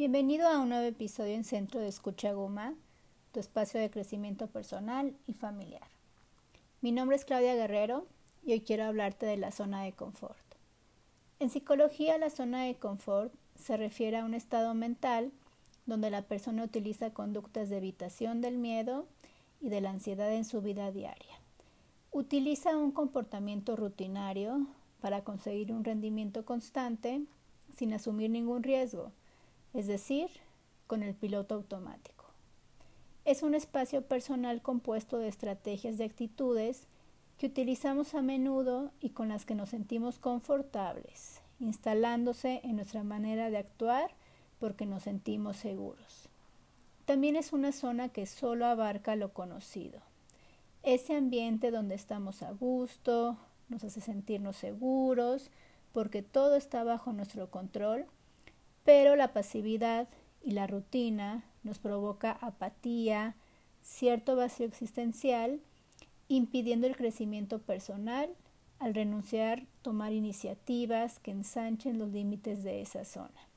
Bienvenido 0.00 0.48
a 0.48 0.58
un 0.58 0.70
nuevo 0.70 0.86
episodio 0.86 1.34
en 1.34 1.44
Centro 1.44 1.78
de 1.78 1.88
Escucha 1.88 2.32
Guma, 2.32 2.72
tu 3.32 3.38
espacio 3.38 3.78
de 3.78 3.90
crecimiento 3.90 4.46
personal 4.46 5.14
y 5.26 5.34
familiar. 5.34 5.86
Mi 6.80 6.90
nombre 6.90 7.16
es 7.16 7.26
Claudia 7.26 7.54
Guerrero 7.54 8.06
y 8.42 8.52
hoy 8.52 8.62
quiero 8.62 8.84
hablarte 8.84 9.26
de 9.26 9.36
la 9.36 9.50
zona 9.50 9.82
de 9.82 9.92
confort. 9.92 10.38
En 11.38 11.50
psicología, 11.50 12.16
la 12.16 12.30
zona 12.30 12.64
de 12.64 12.76
confort 12.76 13.30
se 13.58 13.76
refiere 13.76 14.16
a 14.16 14.24
un 14.24 14.32
estado 14.32 14.72
mental 14.72 15.32
donde 15.84 16.08
la 16.08 16.22
persona 16.22 16.64
utiliza 16.64 17.12
conductas 17.12 17.68
de 17.68 17.76
evitación 17.76 18.40
del 18.40 18.56
miedo 18.56 19.04
y 19.60 19.68
de 19.68 19.82
la 19.82 19.90
ansiedad 19.90 20.32
en 20.32 20.46
su 20.46 20.62
vida 20.62 20.90
diaria. 20.92 21.36
Utiliza 22.10 22.74
un 22.74 22.92
comportamiento 22.92 23.76
rutinario 23.76 24.66
para 25.02 25.24
conseguir 25.24 25.72
un 25.72 25.84
rendimiento 25.84 26.46
constante 26.46 27.20
sin 27.76 27.92
asumir 27.92 28.30
ningún 28.30 28.62
riesgo 28.62 29.12
es 29.74 29.86
decir, 29.86 30.28
con 30.86 31.02
el 31.02 31.14
piloto 31.14 31.54
automático. 31.54 32.24
Es 33.24 33.42
un 33.42 33.54
espacio 33.54 34.02
personal 34.02 34.62
compuesto 34.62 35.18
de 35.18 35.28
estrategias 35.28 35.98
de 35.98 36.04
actitudes 36.04 36.86
que 37.38 37.46
utilizamos 37.46 38.14
a 38.14 38.22
menudo 38.22 38.90
y 39.00 39.10
con 39.10 39.28
las 39.28 39.46
que 39.46 39.54
nos 39.54 39.70
sentimos 39.70 40.18
confortables, 40.18 41.40
instalándose 41.58 42.60
en 42.64 42.76
nuestra 42.76 43.02
manera 43.04 43.50
de 43.50 43.58
actuar 43.58 44.10
porque 44.58 44.86
nos 44.86 45.04
sentimos 45.04 45.56
seguros. 45.56 46.28
También 47.04 47.36
es 47.36 47.52
una 47.52 47.72
zona 47.72 48.08
que 48.08 48.26
solo 48.26 48.66
abarca 48.66 49.16
lo 49.16 49.32
conocido, 49.32 50.00
ese 50.82 51.14
ambiente 51.14 51.70
donde 51.70 51.94
estamos 51.94 52.42
a 52.42 52.52
gusto, 52.52 53.36
nos 53.68 53.84
hace 53.84 54.00
sentirnos 54.00 54.56
seguros, 54.56 55.50
porque 55.92 56.22
todo 56.22 56.56
está 56.56 56.84
bajo 56.84 57.12
nuestro 57.12 57.50
control 57.50 58.06
pero 58.84 59.16
la 59.16 59.32
pasividad 59.32 60.08
y 60.42 60.52
la 60.52 60.66
rutina 60.66 61.44
nos 61.62 61.78
provoca 61.78 62.32
apatía, 62.32 63.36
cierto 63.82 64.36
vacío 64.36 64.66
existencial, 64.66 65.60
impidiendo 66.28 66.86
el 66.86 66.96
crecimiento 66.96 67.58
personal 67.60 68.30
al 68.78 68.94
renunciar 68.94 69.60
a 69.60 69.66
tomar 69.82 70.12
iniciativas 70.12 71.18
que 71.18 71.30
ensanchen 71.30 71.98
los 71.98 72.10
límites 72.10 72.62
de 72.62 72.80
esa 72.80 73.04
zona. 73.04 73.48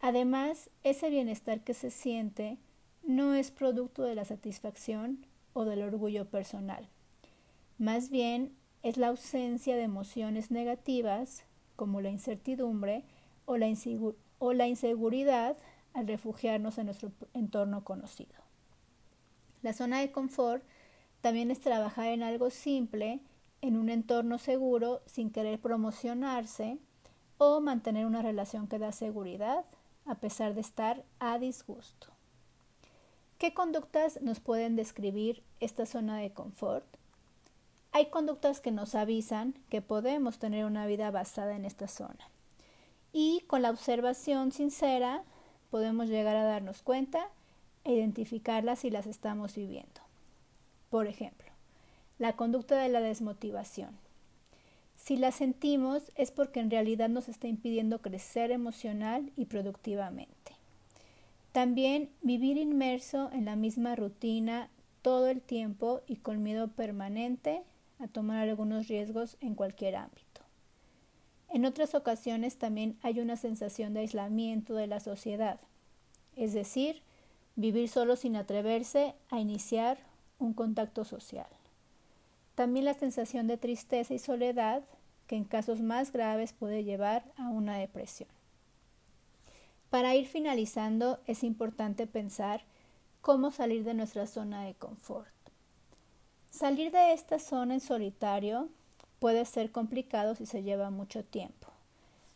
Además, 0.00 0.68
ese 0.84 1.08
bienestar 1.10 1.60
que 1.62 1.74
se 1.74 1.90
siente 1.90 2.58
no 3.02 3.34
es 3.34 3.50
producto 3.50 4.02
de 4.02 4.14
la 4.14 4.24
satisfacción 4.24 5.26
o 5.52 5.64
del 5.64 5.82
orgullo 5.82 6.26
personal. 6.26 6.88
Más 7.78 8.10
bien 8.10 8.52
es 8.82 8.98
la 8.98 9.08
ausencia 9.08 9.74
de 9.74 9.82
emociones 9.82 10.50
negativas 10.50 11.44
como 11.76 12.00
la 12.00 12.10
incertidumbre 12.10 13.04
o 13.46 13.56
la, 13.56 13.68
o 14.38 14.52
la 14.52 14.66
inseguridad 14.66 15.56
al 15.94 16.06
refugiarnos 16.06 16.78
en 16.78 16.86
nuestro 16.86 17.10
entorno 17.34 17.84
conocido. 17.84 18.34
La 19.62 19.72
zona 19.72 20.00
de 20.00 20.12
confort 20.12 20.62
también 21.20 21.50
es 21.50 21.60
trabajar 21.60 22.08
en 22.08 22.22
algo 22.22 22.50
simple, 22.50 23.20
en 23.62 23.76
un 23.76 23.88
entorno 23.88 24.38
seguro, 24.38 25.00
sin 25.06 25.30
querer 25.30 25.58
promocionarse 25.58 26.78
o 27.38 27.60
mantener 27.60 28.06
una 28.06 28.22
relación 28.22 28.68
que 28.68 28.78
da 28.78 28.92
seguridad 28.92 29.64
a 30.04 30.16
pesar 30.16 30.54
de 30.54 30.60
estar 30.60 31.04
a 31.18 31.38
disgusto. 31.38 32.08
¿Qué 33.38 33.54
conductas 33.54 34.20
nos 34.22 34.40
pueden 34.40 34.76
describir 34.76 35.42
esta 35.60 35.84
zona 35.84 36.18
de 36.18 36.32
confort? 36.32 36.86
Hay 37.92 38.06
conductas 38.10 38.60
que 38.60 38.70
nos 38.70 38.94
avisan 38.94 39.54
que 39.68 39.82
podemos 39.82 40.38
tener 40.38 40.64
una 40.64 40.86
vida 40.86 41.10
basada 41.10 41.56
en 41.56 41.64
esta 41.64 41.88
zona 41.88 42.30
y 43.18 43.40
con 43.46 43.62
la 43.62 43.70
observación 43.70 44.52
sincera 44.52 45.24
podemos 45.70 46.10
llegar 46.10 46.36
a 46.36 46.44
darnos 46.44 46.82
cuenta 46.82 47.30
e 47.84 47.94
identificarlas 47.94 48.80
si 48.80 48.90
las 48.90 49.06
estamos 49.06 49.54
viviendo. 49.54 50.02
Por 50.90 51.06
ejemplo, 51.06 51.46
la 52.18 52.34
conducta 52.36 52.76
de 52.76 52.90
la 52.90 53.00
desmotivación. 53.00 53.96
Si 54.96 55.16
la 55.16 55.32
sentimos 55.32 56.12
es 56.14 56.30
porque 56.30 56.60
en 56.60 56.70
realidad 56.70 57.08
nos 57.08 57.30
está 57.30 57.48
impidiendo 57.48 58.02
crecer 58.02 58.50
emocional 58.50 59.32
y 59.34 59.46
productivamente. 59.46 60.52
También 61.52 62.10
vivir 62.20 62.58
inmerso 62.58 63.30
en 63.32 63.46
la 63.46 63.56
misma 63.56 63.96
rutina 63.96 64.68
todo 65.00 65.28
el 65.28 65.40
tiempo 65.40 66.02
y 66.06 66.16
con 66.16 66.42
miedo 66.42 66.68
permanente 66.68 67.62
a 67.98 68.08
tomar 68.08 68.46
algunos 68.46 68.88
riesgos 68.88 69.38
en 69.40 69.54
cualquier 69.54 69.96
ámbito. 69.96 70.25
En 71.56 71.64
otras 71.64 71.94
ocasiones 71.94 72.58
también 72.58 72.98
hay 73.02 73.18
una 73.18 73.38
sensación 73.38 73.94
de 73.94 74.00
aislamiento 74.00 74.74
de 74.74 74.86
la 74.86 75.00
sociedad, 75.00 75.58
es 76.36 76.52
decir, 76.52 77.00
vivir 77.54 77.88
solo 77.88 78.16
sin 78.16 78.36
atreverse 78.36 79.14
a 79.30 79.40
iniciar 79.40 79.96
un 80.38 80.52
contacto 80.52 81.06
social. 81.06 81.46
También 82.56 82.84
la 82.84 82.92
sensación 82.92 83.46
de 83.46 83.56
tristeza 83.56 84.12
y 84.12 84.18
soledad 84.18 84.82
que 85.26 85.36
en 85.36 85.44
casos 85.44 85.80
más 85.80 86.12
graves 86.12 86.52
puede 86.52 86.84
llevar 86.84 87.24
a 87.38 87.48
una 87.48 87.78
depresión. 87.78 88.28
Para 89.88 90.14
ir 90.14 90.26
finalizando 90.26 91.20
es 91.26 91.42
importante 91.42 92.06
pensar 92.06 92.64
cómo 93.22 93.50
salir 93.50 93.82
de 93.82 93.94
nuestra 93.94 94.26
zona 94.26 94.64
de 94.64 94.74
confort. 94.74 95.32
Salir 96.50 96.92
de 96.92 97.14
esta 97.14 97.38
zona 97.38 97.72
en 97.72 97.80
solitario 97.80 98.68
puede 99.26 99.44
ser 99.44 99.72
complicado 99.72 100.36
si 100.36 100.46
se 100.46 100.62
lleva 100.62 100.90
mucho 100.90 101.24
tiempo. 101.24 101.66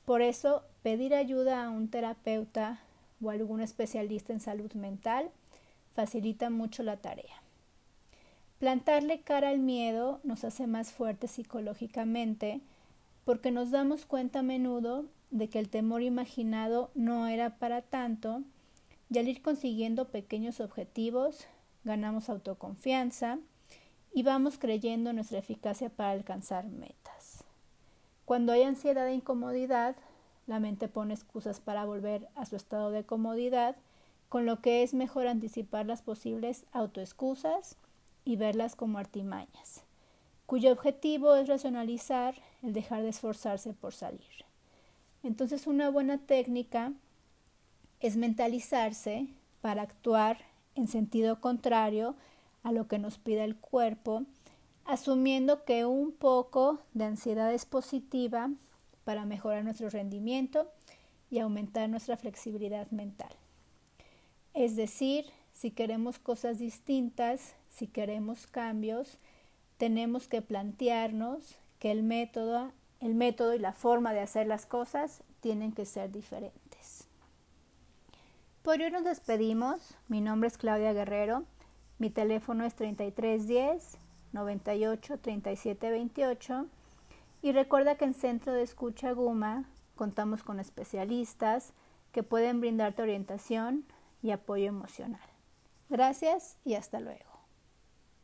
Por 0.04 0.22
eso, 0.22 0.64
pedir 0.82 1.14
ayuda 1.14 1.64
a 1.64 1.70
un 1.70 1.86
terapeuta 1.86 2.80
o 3.22 3.30
algún 3.30 3.60
especialista 3.60 4.32
en 4.32 4.40
salud 4.40 4.72
mental 4.72 5.30
facilita 5.94 6.50
mucho 6.50 6.82
la 6.82 6.96
tarea. 6.96 7.44
Plantarle 8.58 9.20
cara 9.20 9.50
al 9.50 9.60
miedo 9.60 10.18
nos 10.24 10.42
hace 10.42 10.66
más 10.66 10.90
fuertes 10.90 11.30
psicológicamente 11.30 12.60
porque 13.24 13.52
nos 13.52 13.70
damos 13.70 14.04
cuenta 14.04 14.40
a 14.40 14.42
menudo 14.42 15.04
de 15.30 15.48
que 15.48 15.60
el 15.60 15.68
temor 15.68 16.02
imaginado 16.02 16.90
no 16.96 17.28
era 17.28 17.58
para 17.58 17.82
tanto 17.82 18.42
y 19.08 19.18
al 19.20 19.28
ir 19.28 19.42
consiguiendo 19.42 20.08
pequeños 20.08 20.58
objetivos 20.58 21.46
ganamos 21.84 22.28
autoconfianza, 22.28 23.38
y 24.12 24.22
vamos 24.22 24.58
creyendo 24.58 25.12
nuestra 25.12 25.38
eficacia 25.38 25.88
para 25.88 26.10
alcanzar 26.10 26.66
metas. 26.66 27.44
Cuando 28.24 28.52
hay 28.52 28.62
ansiedad 28.62 29.08
e 29.08 29.14
incomodidad, 29.14 29.96
la 30.46 30.60
mente 30.60 30.88
pone 30.88 31.14
excusas 31.14 31.60
para 31.60 31.84
volver 31.84 32.28
a 32.34 32.46
su 32.46 32.56
estado 32.56 32.90
de 32.90 33.04
comodidad, 33.04 33.76
con 34.28 34.46
lo 34.46 34.60
que 34.60 34.82
es 34.82 34.94
mejor 34.94 35.26
anticipar 35.26 35.86
las 35.86 36.02
posibles 36.02 36.64
autoexcusas 36.72 37.76
y 38.24 38.36
verlas 38.36 38.76
como 38.76 38.98
artimañas, 38.98 39.82
cuyo 40.46 40.72
objetivo 40.72 41.34
es 41.34 41.48
racionalizar 41.48 42.34
el 42.62 42.72
dejar 42.72 43.02
de 43.02 43.08
esforzarse 43.08 43.72
por 43.72 43.94
salir. 43.94 44.44
Entonces 45.22 45.66
una 45.66 45.90
buena 45.90 46.18
técnica 46.18 46.92
es 48.00 48.16
mentalizarse 48.16 49.26
para 49.60 49.82
actuar 49.82 50.38
en 50.74 50.88
sentido 50.88 51.40
contrario 51.40 52.14
a 52.62 52.72
lo 52.72 52.88
que 52.88 52.98
nos 52.98 53.18
pide 53.18 53.44
el 53.44 53.56
cuerpo, 53.56 54.24
asumiendo 54.84 55.64
que 55.64 55.84
un 55.84 56.12
poco 56.12 56.80
de 56.94 57.04
ansiedad 57.04 57.52
es 57.52 57.64
positiva 57.64 58.50
para 59.04 59.24
mejorar 59.24 59.64
nuestro 59.64 59.90
rendimiento 59.90 60.70
y 61.30 61.38
aumentar 61.38 61.88
nuestra 61.88 62.16
flexibilidad 62.16 62.90
mental. 62.90 63.30
Es 64.52 64.76
decir, 64.76 65.26
si 65.52 65.70
queremos 65.70 66.18
cosas 66.18 66.58
distintas, 66.58 67.54
si 67.70 67.86
queremos 67.86 68.46
cambios, 68.46 69.18
tenemos 69.78 70.28
que 70.28 70.42
plantearnos 70.42 71.56
que 71.78 71.90
el 71.90 72.02
método, 72.02 72.72
el 73.00 73.14
método 73.14 73.54
y 73.54 73.58
la 73.58 73.72
forma 73.72 74.12
de 74.12 74.20
hacer 74.20 74.46
las 74.46 74.66
cosas 74.66 75.22
tienen 75.40 75.72
que 75.72 75.86
ser 75.86 76.10
diferentes. 76.10 77.06
Por 78.62 78.80
hoy 78.80 78.90
nos 78.90 79.04
despedimos. 79.04 79.94
Mi 80.08 80.20
nombre 80.20 80.48
es 80.48 80.58
Claudia 80.58 80.92
Guerrero. 80.92 81.44
Mi 82.00 82.08
teléfono 82.08 82.64
es 82.64 82.74
3310 82.76 83.98
98 84.32 85.18
37 85.18 85.90
28 85.90 86.66
y 87.42 87.52
recuerda 87.52 87.96
que 87.96 88.06
en 88.06 88.14
Centro 88.14 88.54
de 88.54 88.62
Escucha 88.62 89.12
Guma 89.12 89.68
contamos 89.96 90.42
con 90.42 90.60
especialistas 90.60 91.74
que 92.12 92.22
pueden 92.22 92.62
brindarte 92.62 93.02
orientación 93.02 93.84
y 94.22 94.30
apoyo 94.30 94.64
emocional. 94.64 95.20
Gracias 95.90 96.56
y 96.64 96.72
hasta 96.72 97.00
luego. 97.00 97.29